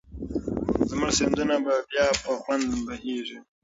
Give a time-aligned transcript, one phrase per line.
[0.89, 3.37] زموږ سیندونه به بیا په خوند بهېږي.